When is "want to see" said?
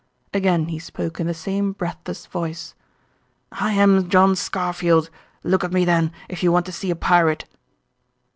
6.51-6.89